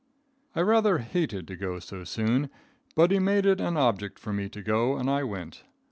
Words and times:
]I 0.55 0.61
rather 0.61 0.97
hated 0.97 1.47
to 1.47 1.55
go 1.55 1.77
so 1.77 2.03
soon, 2.05 2.49
but 2.95 3.11
he 3.11 3.19
made 3.19 3.45
it 3.45 3.61
an 3.61 3.77
object 3.77 4.17
for 4.17 4.33
me 4.33 4.49
to 4.49 4.63
go, 4.63 4.97
and 4.97 5.07
I 5.07 5.21
went. 5.23 5.61